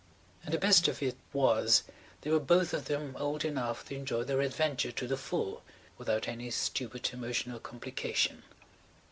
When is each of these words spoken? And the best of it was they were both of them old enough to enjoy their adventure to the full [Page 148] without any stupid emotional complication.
And 0.43 0.51
the 0.51 0.57
best 0.57 0.87
of 0.87 1.03
it 1.03 1.15
was 1.31 1.83
they 2.21 2.31
were 2.31 2.39
both 2.39 2.73
of 2.73 2.85
them 2.85 3.15
old 3.19 3.45
enough 3.45 3.85
to 3.87 3.95
enjoy 3.95 4.23
their 4.23 4.41
adventure 4.41 4.91
to 4.91 5.05
the 5.07 5.15
full 5.15 5.57
[Page 5.61 5.67
148] 5.97 5.99
without 5.99 6.27
any 6.27 6.49
stupid 6.49 7.11
emotional 7.13 7.59
complication. 7.59 8.41